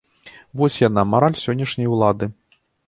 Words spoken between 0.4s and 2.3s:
Вось яна, мараль сённяшняй улады!